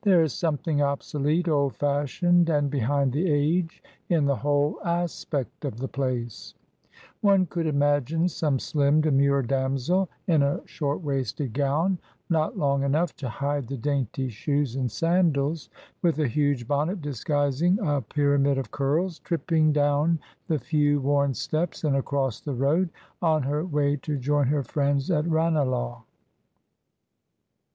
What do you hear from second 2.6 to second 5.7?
behind the age in the whole aspect